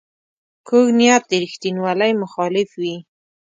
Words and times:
کوږ 0.67 0.87
نیت 0.99 1.23
د 1.29 1.31
ریښتینولۍ 1.43 2.11
مخالف 2.23 2.69
وي 2.81 2.95